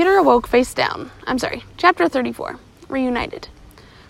Peter 0.00 0.16
awoke 0.16 0.46
face 0.46 0.72
down. 0.72 1.10
I'm 1.26 1.38
sorry, 1.38 1.62
chapter 1.76 2.08
34 2.08 2.56
Reunited. 2.88 3.48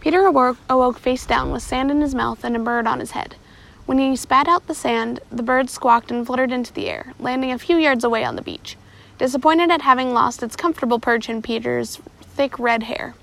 Peter 0.00 0.24
awoke, 0.24 0.56
awoke 0.70 0.98
face 0.98 1.26
down 1.26 1.52
with 1.52 1.62
sand 1.62 1.90
in 1.90 2.00
his 2.00 2.14
mouth 2.14 2.42
and 2.42 2.56
a 2.56 2.58
bird 2.58 2.86
on 2.86 3.00
his 3.00 3.10
head. 3.10 3.36
When 3.84 3.98
he 3.98 4.16
spat 4.16 4.48
out 4.48 4.66
the 4.66 4.74
sand, 4.74 5.20
the 5.30 5.42
bird 5.42 5.68
squawked 5.68 6.10
and 6.10 6.24
fluttered 6.24 6.52
into 6.52 6.72
the 6.72 6.88
air, 6.88 7.12
landing 7.18 7.52
a 7.52 7.58
few 7.58 7.76
yards 7.76 8.02
away 8.02 8.24
on 8.24 8.34
the 8.34 8.40
beach, 8.40 8.78
disappointed 9.18 9.70
at 9.70 9.82
having 9.82 10.14
lost 10.14 10.42
its 10.42 10.56
comfortable 10.56 10.98
perch 10.98 11.28
in 11.28 11.42
Peter's 11.42 12.00
thick 12.22 12.58
red 12.58 12.84
hair. 12.84 13.14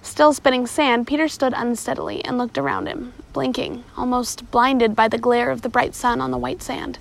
Still 0.00 0.32
spitting 0.32 0.68
sand, 0.68 1.08
Peter 1.08 1.26
stood 1.26 1.54
unsteadily 1.56 2.24
and 2.24 2.38
looked 2.38 2.56
around 2.56 2.86
him, 2.86 3.14
blinking, 3.32 3.82
almost 3.96 4.48
blinded 4.52 4.94
by 4.94 5.08
the 5.08 5.18
glare 5.18 5.50
of 5.50 5.62
the 5.62 5.68
bright 5.68 5.96
sun 5.96 6.20
on 6.20 6.30
the 6.30 6.38
white 6.38 6.62
sand. 6.62 7.00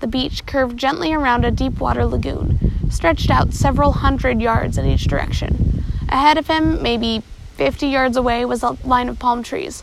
The 0.00 0.06
beach 0.06 0.46
curved 0.46 0.78
gently 0.78 1.12
around 1.12 1.44
a 1.44 1.50
deep 1.50 1.78
water 1.78 2.06
lagoon, 2.06 2.71
stretched 2.92 3.30
out 3.30 3.54
several 3.54 3.92
hundred 3.92 4.40
yards 4.40 4.76
in 4.76 4.86
each 4.86 5.06
direction. 5.06 5.84
Ahead 6.08 6.38
of 6.38 6.46
him, 6.46 6.82
maybe 6.82 7.22
fifty 7.56 7.86
yards 7.88 8.16
away, 8.16 8.44
was 8.44 8.62
a 8.62 8.76
line 8.84 9.08
of 9.08 9.18
palm 9.18 9.42
trees. 9.42 9.82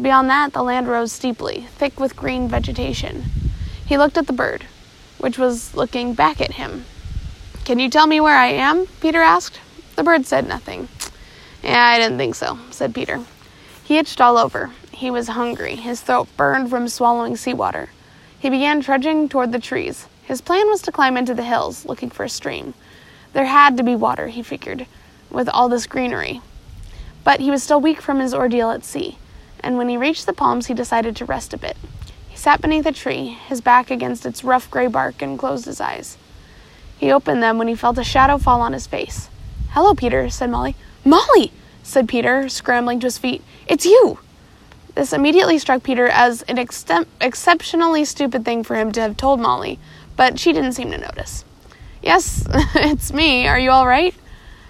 Beyond 0.00 0.30
that, 0.30 0.52
the 0.52 0.62
land 0.62 0.86
rose 0.88 1.12
steeply, 1.12 1.66
thick 1.76 1.98
with 1.98 2.16
green 2.16 2.48
vegetation. 2.48 3.24
He 3.84 3.98
looked 3.98 4.18
at 4.18 4.26
the 4.26 4.32
bird, 4.32 4.64
which 5.18 5.38
was 5.38 5.74
looking 5.74 6.14
back 6.14 6.40
at 6.40 6.52
him. 6.52 6.84
Can 7.64 7.78
you 7.78 7.90
tell 7.90 8.06
me 8.06 8.20
where 8.20 8.36
I 8.36 8.48
am? 8.48 8.86
Peter 9.00 9.20
asked. 9.20 9.60
The 9.96 10.02
bird 10.02 10.26
said 10.26 10.46
nothing. 10.46 10.88
Yeah, 11.62 11.82
I 11.82 11.98
didn't 11.98 12.18
think 12.18 12.34
so, 12.34 12.58
said 12.70 12.94
Peter. 12.94 13.24
He 13.84 13.98
itched 13.98 14.20
all 14.20 14.38
over. 14.38 14.70
He 14.92 15.10
was 15.10 15.28
hungry. 15.28 15.76
His 15.76 16.00
throat 16.00 16.28
burned 16.36 16.70
from 16.70 16.88
swallowing 16.88 17.36
seawater. 17.36 17.90
He 18.38 18.48
began 18.48 18.80
trudging 18.80 19.28
toward 19.28 19.52
the 19.52 19.58
trees. 19.58 20.06
His 20.30 20.40
plan 20.40 20.68
was 20.68 20.80
to 20.82 20.92
climb 20.92 21.16
into 21.16 21.34
the 21.34 21.42
hills, 21.42 21.84
looking 21.84 22.08
for 22.08 22.22
a 22.22 22.28
stream. 22.28 22.74
There 23.32 23.46
had 23.46 23.76
to 23.76 23.82
be 23.82 23.96
water, 23.96 24.28
he 24.28 24.42
figured, 24.42 24.86
with 25.28 25.48
all 25.48 25.68
this 25.68 25.88
greenery. 25.88 26.40
But 27.24 27.40
he 27.40 27.50
was 27.50 27.64
still 27.64 27.80
weak 27.80 28.00
from 28.00 28.20
his 28.20 28.32
ordeal 28.32 28.70
at 28.70 28.84
sea 28.84 29.18
and 29.62 29.76
when 29.76 29.88
he 29.88 29.96
reached 29.96 30.26
the 30.26 30.32
palms, 30.32 30.66
he 30.66 30.74
decided 30.74 31.16
to 31.16 31.24
rest 31.24 31.52
a 31.52 31.58
bit. 31.58 31.76
He 32.28 32.36
sat 32.36 32.60
beneath 32.60 32.86
a 32.86 32.92
tree, 32.92 33.38
his 33.48 33.60
back 33.60 33.90
against 33.90 34.26
its 34.26 34.44
rough 34.44 34.70
gray 34.70 34.86
bark, 34.86 35.22
and 35.22 35.38
closed 35.38 35.66
his 35.66 35.80
eyes. 35.80 36.16
He 36.98 37.12
opened 37.12 37.42
them 37.42 37.58
when 37.58 37.68
he 37.68 37.74
felt 37.74 37.98
a 37.98 38.04
shadow 38.04 38.38
fall 38.38 38.60
on 38.60 38.72
his 38.72 38.86
face. 38.86 39.28
Hello, 39.70 39.94
Peter, 39.94 40.28
said 40.30 40.50
Molly. 40.50 40.76
Molly, 41.04 41.52
said 41.82 42.08
Peter, 42.08 42.48
scrambling 42.48 43.00
to 43.00 43.06
his 43.06 43.18
feet. 43.18 43.42
It's 43.66 43.84
you! 43.84 44.18
This 44.94 45.12
immediately 45.12 45.58
struck 45.58 45.82
Peter 45.82 46.08
as 46.08 46.42
an 46.42 46.58
ex- 46.58 46.84
exceptionally 47.20 48.04
stupid 48.04 48.44
thing 48.44 48.64
for 48.64 48.76
him 48.76 48.92
to 48.92 49.00
have 49.00 49.16
told 49.16 49.40
Molly, 49.40 49.78
but 50.20 50.38
she 50.38 50.52
didn't 50.52 50.74
seem 50.74 50.90
to 50.90 50.98
notice. 50.98 51.46
Yes, 52.02 52.46
it's 52.74 53.10
me. 53.10 53.48
Are 53.48 53.58
you 53.58 53.70
all 53.70 53.86
right? 53.86 54.14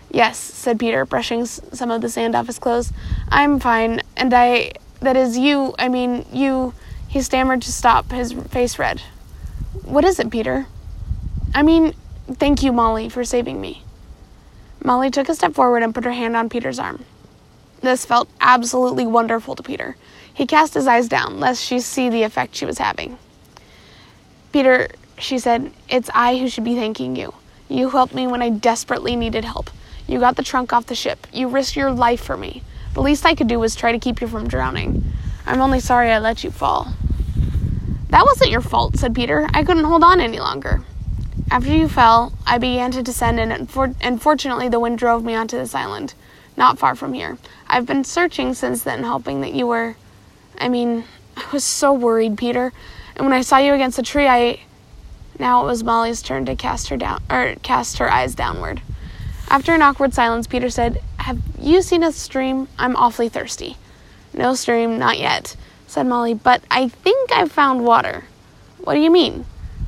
Yes, 0.09 0.39
said 0.39 0.79
Peter, 0.79 1.05
brushing 1.05 1.45
some 1.45 1.91
of 1.91 2.03
the 2.03 2.09
sand 2.09 2.37
off 2.37 2.47
his 2.47 2.61
clothes. 2.61 2.93
I'm 3.31 3.59
fine, 3.59 4.01
and 4.17 4.33
I. 4.33 4.75
That 5.01 5.17
is, 5.17 5.37
you. 5.37 5.75
I 5.77 5.89
mean, 5.89 6.25
you. 6.33 6.73
He 7.09 7.21
stammered 7.21 7.62
to 7.62 7.73
stop, 7.73 8.12
his 8.12 8.33
face 8.33 8.78
red. 8.78 9.03
What 9.83 10.05
is 10.05 10.21
it, 10.21 10.31
Peter? 10.31 10.67
I 11.53 11.65
mean, 11.65 11.95
thank 12.34 12.62
you, 12.62 12.71
Molly, 12.71 13.09
for 13.09 13.25
saving 13.25 13.61
me. 13.61 13.83
Molly 14.84 15.11
took 15.11 15.28
a 15.28 15.34
step 15.34 15.55
forward 15.55 15.83
and 15.83 15.93
put 15.93 16.05
her 16.05 16.12
hand 16.12 16.37
on 16.37 16.48
Peter's 16.48 16.78
arm. 16.78 17.05
This 17.81 18.05
felt 18.05 18.28
absolutely 18.41 19.05
wonderful 19.05 19.56
to 19.56 19.65
Peter. 19.65 19.97
He 20.33 20.47
cast 20.47 20.75
his 20.75 20.87
eyes 20.87 21.09
down, 21.09 21.41
lest 21.41 21.61
she 21.61 21.81
see 21.81 22.09
the 22.09 22.23
effect 22.23 22.55
she 22.55 22.67
was 22.67 22.78
having. 22.78 23.19
Peter, 24.53 24.89
she 25.21 25.39
said, 25.39 25.73
it's 25.89 26.11
I 26.15 26.37
who 26.39 26.49
should 26.49 26.65
be 26.65 26.75
thanking 26.75 27.17
you. 27.17 27.35
You 27.69 27.91
helped 27.91 28.15
me 28.15 28.27
when 28.27 28.43
I 28.43 28.51
desperately 28.51 29.15
needed 29.15 29.45
help. 29.45 29.71
You 30.07 30.19
got 30.19 30.37
the 30.37 30.43
trunk 30.43 30.73
off 30.73 30.87
the 30.87 30.95
ship. 30.95 31.27
You 31.33 31.49
risked 31.49 31.77
your 31.77 31.93
life 31.93 32.23
for 32.23 32.37
me. 32.37 32.62
The 32.95 33.03
least 33.03 33.25
I 33.25 33.35
could 33.35 33.47
do 33.47 33.61
was 33.61 33.77
try 33.77 33.93
to 33.93 33.99
keep 33.99 34.21
you 34.21 34.27
from 34.27 34.49
drowning. 34.49 35.05
I'm 35.47 35.61
only 35.61 35.78
sorry 35.81 36.11
I 36.11 36.19
let 36.19 36.43
you 36.43 36.50
fall. 36.50 36.93
That 38.09 38.25
wasn't 38.25 38.50
your 38.50 38.61
fault, 38.61 38.97
said 38.97 39.15
Peter. 39.15 39.49
I 39.55 39.62
couldn't 39.62 39.84
hold 39.84 40.03
on 40.03 40.21
any 40.21 40.41
longer. 40.41 40.83
After 41.50 41.71
you 41.71 41.89
fell, 41.89 42.33
I 42.47 42.59
began 42.59 42.91
to 42.93 43.03
descend, 43.03 43.39
and, 43.39 43.71
for- 43.71 43.94
and 44.00 44.21
fortunately, 44.21 44.69
the 44.69 44.81
wind 44.81 44.99
drove 44.99 45.25
me 45.25 45.34
onto 45.34 45.56
this 45.56 45.75
island, 45.75 46.15
not 46.56 46.78
far 46.78 46.97
from 46.97 47.12
here. 47.12 47.39
I've 47.69 47.87
been 47.87 48.03
searching 48.03 48.55
since 48.55 48.83
then, 48.83 49.05
hoping 49.05 49.41
that 49.43 49.55
you 49.55 49.67
were. 49.69 49.97
I 50.59 50.69
mean, 50.69 51.05
I 51.37 51.44
was 51.53 51.62
so 51.65 51.93
worried, 51.93 52.37
Peter. 52.37 52.73
And 53.15 53.25
when 53.25 53.33
I 53.33 53.43
saw 53.43 53.59
you 53.59 53.75
against 53.75 53.97
the 53.97 54.03
tree, 54.03 54.27
I. 54.27 54.61
Now 55.41 55.62
it 55.62 55.67
was 55.67 55.83
Molly's 55.83 56.21
turn 56.21 56.45
to 56.45 56.55
cast 56.55 56.91
her 56.91 56.99
down, 56.99 57.23
or 57.31 57.55
cast 57.62 57.97
her 57.97 58.12
eyes 58.12 58.34
downward. 58.34 58.83
After 59.49 59.73
an 59.73 59.81
awkward 59.81 60.12
silence, 60.12 60.47
Peter 60.47 60.69
said, 60.69 61.01
Have 61.17 61.41
you 61.59 61.81
seen 61.81 62.03
a 62.03 62.12
stream? 62.12 62.69
I'm 62.78 62.95
awfully 62.95 63.31
thirsty. 63.31 63.79
No 64.34 64.55
stream, 64.55 64.99
not 64.99 65.19
yet, 65.19 65.56
said 65.87 66.06
Molly, 66.06 66.34
but 66.34 66.62
I 66.71 66.89
think 66.89 67.33
I've 67.33 67.50
found 67.50 67.87
water. 67.87 68.25
What 68.81 68.93
do 68.97 69.00
you 69.00 69.11
mean? 69.11 69.47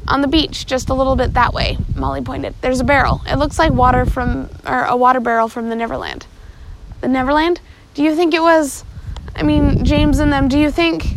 On 0.08 0.22
the 0.22 0.26
beach, 0.26 0.64
just 0.64 0.88
a 0.88 0.94
little 0.94 1.16
bit 1.16 1.34
that 1.34 1.52
way, 1.52 1.76
Molly 1.94 2.22
pointed. 2.22 2.54
There's 2.62 2.80
a 2.80 2.84
barrel. 2.84 3.20
It 3.26 3.36
looks 3.36 3.58
like 3.58 3.72
water 3.72 4.06
from, 4.06 4.48
or 4.66 4.84
a 4.84 4.96
water 4.96 5.20
barrel 5.20 5.48
from 5.48 5.68
the 5.68 5.76
Neverland. 5.76 6.24
The 7.02 7.08
Neverland? 7.08 7.60
Do 7.92 8.02
you 8.02 8.16
think 8.16 8.32
it 8.32 8.40
was, 8.40 8.86
I 9.36 9.42
mean, 9.42 9.84
James 9.84 10.18
and 10.18 10.32
them, 10.32 10.48
do 10.48 10.58
you 10.58 10.70
think? 10.70 11.08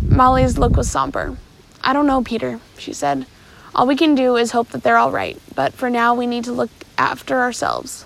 Molly's 0.00 0.56
look 0.56 0.76
was 0.76 0.90
somber. 0.90 1.36
I 1.84 1.92
don't 1.92 2.06
know, 2.06 2.22
Peter, 2.22 2.58
she 2.78 2.94
said. 2.94 3.26
All 3.74 3.86
we 3.86 3.96
can 3.96 4.14
do 4.14 4.36
is 4.36 4.50
hope 4.50 4.68
that 4.70 4.82
they're 4.82 4.98
all 4.98 5.10
right, 5.10 5.40
but 5.54 5.72
for 5.72 5.88
now 5.88 6.14
we 6.14 6.26
need 6.26 6.44
to 6.44 6.52
look 6.52 6.70
after 6.98 7.40
ourselves. 7.40 8.04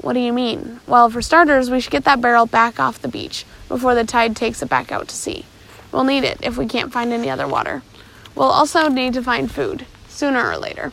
What 0.00 0.12
do 0.12 0.20
you 0.20 0.32
mean? 0.32 0.78
Well, 0.86 1.10
for 1.10 1.20
starters, 1.20 1.68
we 1.68 1.80
should 1.80 1.90
get 1.90 2.04
that 2.04 2.20
barrel 2.20 2.46
back 2.46 2.78
off 2.78 3.02
the 3.02 3.08
beach 3.08 3.44
before 3.66 3.96
the 3.96 4.04
tide 4.04 4.36
takes 4.36 4.62
it 4.62 4.68
back 4.68 4.92
out 4.92 5.08
to 5.08 5.16
sea. 5.16 5.44
We'll 5.90 6.04
need 6.04 6.22
it 6.22 6.38
if 6.42 6.56
we 6.56 6.66
can't 6.66 6.92
find 6.92 7.12
any 7.12 7.28
other 7.28 7.48
water. 7.48 7.82
We'll 8.36 8.46
also 8.46 8.88
need 8.88 9.14
to 9.14 9.22
find 9.22 9.50
food, 9.50 9.84
sooner 10.06 10.48
or 10.48 10.56
later. 10.56 10.92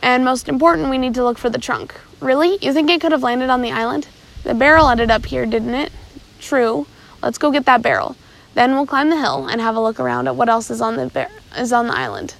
And 0.00 0.24
most 0.24 0.48
important, 0.48 0.90
we 0.90 0.98
need 0.98 1.14
to 1.14 1.22
look 1.22 1.38
for 1.38 1.50
the 1.50 1.58
trunk. 1.58 1.94
Really? 2.18 2.58
You 2.60 2.72
think 2.72 2.90
it 2.90 3.00
could 3.00 3.12
have 3.12 3.22
landed 3.22 3.48
on 3.48 3.62
the 3.62 3.70
island? 3.70 4.08
The 4.42 4.54
barrel 4.54 4.88
ended 4.88 5.10
up 5.10 5.26
here, 5.26 5.46
didn't 5.46 5.74
it? 5.74 5.92
True. 6.40 6.88
Let's 7.22 7.38
go 7.38 7.52
get 7.52 7.66
that 7.66 7.82
barrel. 7.82 8.16
Then 8.54 8.72
we'll 8.72 8.86
climb 8.86 9.10
the 9.10 9.20
hill 9.20 9.46
and 9.46 9.60
have 9.60 9.76
a 9.76 9.80
look 9.80 10.00
around 10.00 10.26
at 10.26 10.34
what 10.34 10.48
else 10.48 10.70
is 10.70 10.80
on 10.80 10.96
the 10.96 11.06
bar- 11.06 11.30
is 11.56 11.72
on 11.72 11.86
the 11.86 11.96
island. 11.96 12.34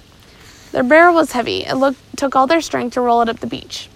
Their 0.71 0.83
barrel 0.83 1.15
was 1.15 1.33
heavy. 1.33 1.65
It 1.65 1.75
looked, 1.75 1.99
took 2.17 2.35
all 2.35 2.47
their 2.47 2.61
strength 2.61 2.93
to 2.93 3.01
roll 3.01 3.21
it 3.21 3.29
up 3.29 3.39
the 3.39 3.47
beach. 3.47 3.89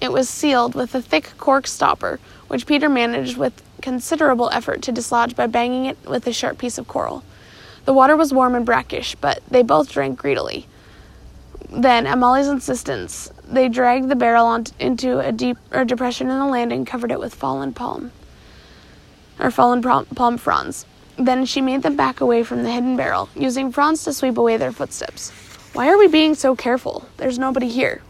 It 0.00 0.12
was 0.12 0.28
sealed 0.28 0.74
with 0.74 0.94
a 0.94 1.02
thick 1.02 1.32
cork 1.36 1.66
stopper, 1.66 2.20
which 2.48 2.66
Peter 2.66 2.88
managed 2.88 3.36
with 3.36 3.62
considerable 3.82 4.50
effort 4.50 4.82
to 4.82 4.92
dislodge 4.92 5.34
by 5.34 5.46
banging 5.46 5.86
it 5.86 5.98
with 6.06 6.26
a 6.26 6.32
sharp 6.32 6.58
piece 6.58 6.78
of 6.78 6.88
coral. 6.88 7.22
The 7.84 7.92
water 7.92 8.16
was 8.16 8.32
warm 8.32 8.54
and 8.54 8.64
brackish, 8.64 9.14
but 9.16 9.40
they 9.50 9.62
both 9.62 9.90
drank 9.90 10.18
greedily. 10.18 10.66
Then, 11.68 12.06
at 12.06 12.18
Molly's 12.18 12.48
insistence, 12.48 13.30
they 13.48 13.68
dragged 13.68 14.08
the 14.08 14.16
barrel 14.16 14.46
on 14.46 14.64
t- 14.64 14.72
into 14.78 15.18
a 15.18 15.32
deep 15.32 15.56
or 15.72 15.84
depression 15.84 16.30
in 16.30 16.38
the 16.38 16.46
land 16.46 16.72
and 16.72 16.86
covered 16.86 17.12
it 17.12 17.20
with 17.20 17.34
fallen 17.34 17.72
palm 17.72 18.12
or 19.38 19.50
fallen 19.50 19.82
palm, 19.82 20.06
palm 20.06 20.36
fronds. 20.36 20.84
Then 21.16 21.44
she 21.44 21.60
made 21.60 21.82
them 21.82 21.96
back 21.96 22.20
away 22.20 22.42
from 22.42 22.62
the 22.62 22.70
hidden 22.70 22.96
barrel, 22.96 23.28
using 23.34 23.72
fronds 23.72 24.04
to 24.04 24.12
sweep 24.12 24.38
away 24.38 24.56
their 24.56 24.72
footsteps. 24.72 25.49
Why 25.72 25.88
are 25.88 25.98
we 25.98 26.08
being 26.08 26.34
so 26.34 26.56
careful? 26.56 27.06
There's 27.16 27.38
nobody 27.38 27.68
here. 27.68 28.02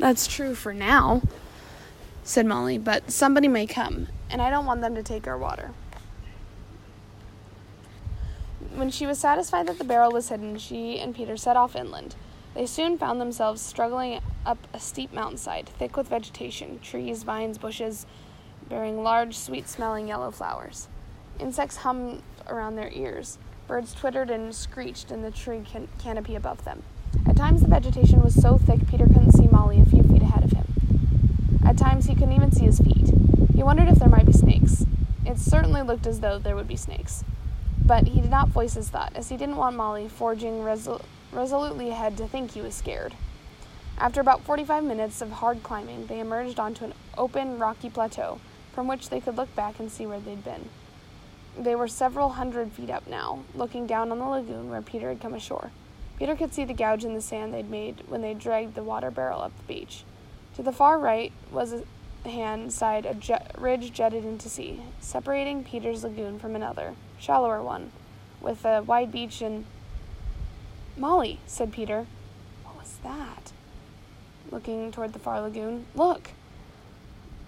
That's 0.00 0.26
true 0.26 0.54
for 0.54 0.74
now, 0.74 1.22
said 2.24 2.44
Molly, 2.44 2.76
but 2.76 3.12
somebody 3.12 3.46
may 3.46 3.66
come, 3.66 4.08
and 4.28 4.42
I 4.42 4.50
don't 4.50 4.66
want 4.66 4.80
them 4.80 4.96
to 4.96 5.02
take 5.02 5.28
our 5.28 5.38
water. 5.38 5.70
When 8.74 8.90
she 8.90 9.06
was 9.06 9.20
satisfied 9.20 9.68
that 9.68 9.78
the 9.78 9.84
barrel 9.84 10.10
was 10.10 10.28
hidden, 10.28 10.58
she 10.58 10.98
and 10.98 11.14
Peter 11.14 11.36
set 11.36 11.56
off 11.56 11.76
inland. 11.76 12.16
They 12.54 12.66
soon 12.66 12.98
found 12.98 13.20
themselves 13.20 13.62
struggling 13.62 14.20
up 14.44 14.58
a 14.72 14.80
steep 14.80 15.12
mountainside, 15.12 15.68
thick 15.68 15.96
with 15.96 16.08
vegetation, 16.08 16.80
trees, 16.80 17.22
vines, 17.22 17.58
bushes, 17.58 18.06
bearing 18.68 19.04
large, 19.04 19.36
sweet 19.36 19.68
smelling 19.68 20.08
yellow 20.08 20.32
flowers. 20.32 20.88
Insects 21.38 21.76
hummed 21.76 22.22
around 22.48 22.74
their 22.74 22.90
ears. 22.90 23.38
Birds 23.66 23.94
twittered 23.94 24.30
and 24.30 24.54
screeched 24.54 25.10
in 25.10 25.22
the 25.22 25.30
tree 25.30 25.62
can- 25.64 25.88
canopy 25.98 26.34
above 26.34 26.64
them. 26.64 26.82
At 27.26 27.36
times, 27.36 27.62
the 27.62 27.68
vegetation 27.68 28.22
was 28.22 28.34
so 28.34 28.58
thick 28.58 28.86
Peter 28.88 29.06
couldn't 29.06 29.32
see 29.32 29.46
Molly 29.46 29.80
a 29.80 29.84
few 29.84 30.02
feet 30.02 30.22
ahead 30.22 30.44
of 30.44 30.52
him. 30.52 30.66
At 31.64 31.78
times, 31.78 32.06
he 32.06 32.14
couldn't 32.14 32.32
even 32.32 32.52
see 32.52 32.64
his 32.64 32.80
feet. 32.80 33.10
He 33.54 33.62
wondered 33.62 33.88
if 33.88 33.98
there 33.98 34.08
might 34.08 34.26
be 34.26 34.32
snakes. 34.32 34.84
It 35.24 35.38
certainly 35.38 35.82
looked 35.82 36.06
as 36.06 36.20
though 36.20 36.38
there 36.38 36.56
would 36.56 36.68
be 36.68 36.76
snakes. 36.76 37.24
But 37.84 38.08
he 38.08 38.20
did 38.20 38.30
not 38.30 38.48
voice 38.48 38.74
his 38.74 38.88
thought, 38.88 39.12
as 39.14 39.28
he 39.28 39.36
didn't 39.36 39.56
want 39.56 39.76
Molly, 39.76 40.08
forging 40.08 40.62
resol- 40.62 41.04
resolutely 41.32 41.90
ahead, 41.90 42.16
to 42.16 42.26
think 42.26 42.50
he 42.50 42.60
was 42.60 42.74
scared. 42.74 43.14
After 43.98 44.20
about 44.20 44.42
45 44.42 44.82
minutes 44.84 45.20
of 45.20 45.30
hard 45.30 45.62
climbing, 45.62 46.06
they 46.06 46.18
emerged 46.18 46.58
onto 46.58 46.84
an 46.84 46.94
open, 47.16 47.58
rocky 47.58 47.88
plateau, 47.90 48.40
from 48.72 48.88
which 48.88 49.10
they 49.10 49.20
could 49.20 49.36
look 49.36 49.54
back 49.54 49.78
and 49.78 49.92
see 49.92 50.06
where 50.06 50.20
they'd 50.20 50.44
been. 50.44 50.68
They 51.58 51.74
were 51.74 51.88
several 51.88 52.30
hundred 52.30 52.72
feet 52.72 52.90
up 52.90 53.06
now, 53.06 53.44
looking 53.54 53.86
down 53.86 54.10
on 54.10 54.18
the 54.18 54.24
lagoon 54.24 54.70
where 54.70 54.82
Peter 54.82 55.10
had 55.10 55.20
come 55.20 55.34
ashore. 55.34 55.70
Peter 56.18 56.34
could 56.36 56.54
see 56.54 56.64
the 56.64 56.72
gouge 56.72 57.04
in 57.04 57.14
the 57.14 57.20
sand 57.20 57.52
they'd 57.52 57.70
made 57.70 58.02
when 58.08 58.22
they 58.22 58.34
dragged 58.34 58.74
the 58.74 58.82
water 58.82 59.10
barrel 59.10 59.42
up 59.42 59.56
the 59.56 59.74
beach. 59.74 60.04
To 60.56 60.62
the 60.62 60.72
far 60.72 60.98
right 60.98 61.32
was 61.50 61.72
a 61.72 62.28
hand 62.28 62.72
side 62.72 63.04
a 63.04 63.14
jet, 63.14 63.54
ridge 63.58 63.92
jutted 63.92 64.24
into 64.24 64.48
sea, 64.48 64.82
separating 65.00 65.64
Peter's 65.64 66.04
lagoon 66.04 66.38
from 66.38 66.54
another, 66.54 66.94
shallower 67.18 67.62
one, 67.62 67.92
with 68.40 68.64
a 68.64 68.82
wide 68.82 69.10
beach 69.10 69.42
and 69.42 69.64
Molly, 70.96 71.40
said 71.46 71.72
Peter. 71.72 72.06
What 72.64 72.76
was 72.78 72.98
that? 73.02 73.52
Looking 74.50 74.92
toward 74.92 75.12
the 75.14 75.18
far 75.18 75.40
lagoon. 75.40 75.86
Look! 75.94 76.30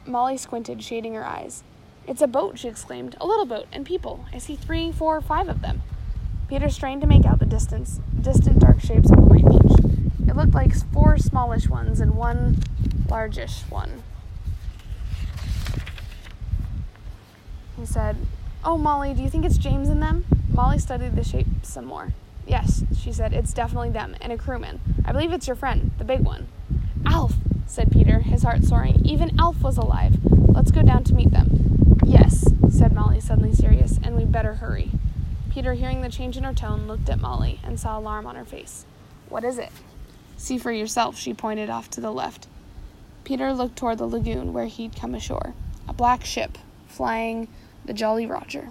Molly 0.06 0.37
squinted, 0.37 0.83
shading 0.83 1.15
her 1.15 1.25
eyes. 1.25 1.62
It's 2.06 2.23
a 2.23 2.27
boat, 2.27 2.59
she 2.59 2.69
exclaimed. 2.69 3.17
A 3.21 3.27
little 3.27 3.47
boat, 3.47 3.67
and 3.73 3.87
people. 3.87 4.27
I 4.33 4.39
see 4.39 4.56
three, 4.56 4.93
four, 4.93 5.21
five 5.21 5.49
of 5.49 5.62
them. 5.62 5.83
Peter 6.49 6.69
strained 6.69 7.01
to 7.01 7.06
make 7.06 7.25
out 7.25 7.39
the 7.39 7.47
distance, 7.47 8.01
distant 8.21 8.59
dark 8.59 8.81
shapes 8.81 9.11
on 9.11 9.23
the 9.23 9.27
white 9.27 9.49
beach. 9.49 10.29
It 10.29 10.37
looked 10.37 10.53
like 10.55 10.75
four 10.93 11.17
smallish 11.17 11.69
ones 11.69 12.01
and 12.01 12.15
one 12.15 12.59
largish 13.09 13.62
one. 13.71 14.03
He 17.79 17.87
said, 17.87 18.17
Oh, 18.62 18.77
Molly, 18.77 19.15
do 19.15 19.23
you 19.23 19.31
think 19.31 19.45
it's 19.45 19.59
James 19.59 19.89
and 19.89 20.03
them? 20.03 20.27
Molly 20.53 20.79
studied 20.79 21.17
the 21.17 21.25
shape 21.25 21.47
some 21.62 21.85
more. 21.87 22.12
Yes, 22.47 22.85
she 22.99 23.12
said, 23.12 23.33
it's 23.33 23.53
definitely 23.55 23.91
them, 23.91 24.15
and 24.21 24.33
a 24.33 24.39
crewman. 24.39 24.81
I 25.05 25.12
believe 25.12 25.33
it's 25.33 25.47
your 25.47 25.56
friend, 25.56 25.91
the 25.99 26.05
big 26.05 26.21
one. 26.21 26.49
Alf, 27.06 27.35
said 27.67 27.91
Peter, 27.91 28.21
his 28.21 28.43
heart 28.43 28.65
soaring. 28.65 29.01
Even 29.05 29.39
Alf 29.41 29.62
was 29.62 29.79
alive. 29.79 30.17
Let's 30.25 30.71
go 30.71 30.83
down 30.83 31.05
to 31.05 31.15
meet 31.15 31.31
them. 31.31 31.74
Yes, 32.05 32.45
said 32.71 32.93
Molly, 32.93 33.21
suddenly 33.21 33.55
serious, 33.55 33.99
and 34.03 34.17
we'd 34.17 34.31
better 34.31 34.55
hurry. 34.55 34.91
Peter, 35.51 35.75
hearing 35.75 36.03
the 36.03 36.11
change 36.11 36.37
in 36.37 36.45
her 36.45 36.53
tone, 36.53 36.87
looked 36.87 37.09
at 37.09 37.21
Molly 37.21 37.61
and 37.65 37.81
saw 37.81 37.99
alarm 37.99 38.27
on 38.27 38.37
her 38.37 38.45
face. 38.45 38.85
What 39.29 39.45
is 39.45 39.56
it? 39.59 39.71
See 40.37 40.59
for 40.59 40.71
yourself, 40.71 41.17
she 41.17 41.33
pointed 41.33 41.71
off 41.71 41.89
to 41.91 42.01
the 42.01 42.12
left. 42.12 42.47
Peter 43.25 43.53
looked 43.53 43.77
toward 43.77 43.99
the 43.99 44.06
lagoon 44.06 44.53
where 44.53 44.67
he'd 44.67 44.97
come 44.97 45.15
ashore. 45.15 45.55
A 45.89 45.93
black 45.93 46.25
ship, 46.25 46.59
flying 46.87 47.49
the 47.85 47.95
Jolly 47.95 48.27
Roger. 48.27 48.69